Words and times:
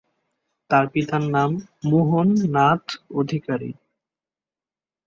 তাঁর 0.69 0.85
পিতার 0.87 1.23
নাম 1.35 1.51
মোহন 1.83 2.29
নাথ 2.55 2.85
অধিকারী। 3.11 3.71